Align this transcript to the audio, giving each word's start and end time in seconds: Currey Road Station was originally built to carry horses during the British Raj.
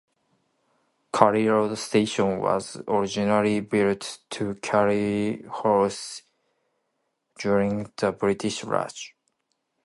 Currey 1.13 1.47
Road 1.47 1.75
Station 1.77 2.39
was 2.39 2.81
originally 2.87 3.59
built 3.59 4.17
to 4.31 4.55
carry 4.55 5.43
horses 5.43 6.23
during 7.37 7.91
the 7.97 8.11
British 8.11 8.63
Raj. 8.63 9.13